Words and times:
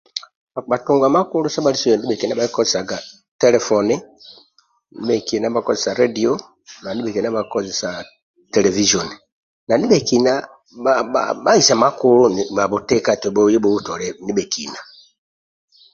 Bhakpa 0.53 0.77
tunga 0.85 1.07
makulu 1.15 1.47
sebhalisio 1.49 1.93
ndibhekina 1.95 2.33
bhakikozesaga 2.37 2.97
telefoni 3.41 3.95
ndibhekina 5.01 5.47
bhakozesa 5.55 5.91
ledio 5.99 6.31
ndibhekina 6.93 7.29
bhakozesa 7.35 7.89
televizoni 8.53 9.15
na 9.67 9.73
ndibhekina 9.77 10.31
bhaisa 11.43 11.73
makuku 11.83 12.89
eti 13.13 13.27
bhuye 13.35 13.57
bhubhutolie 13.63 14.09
ndibhekina 14.23 14.79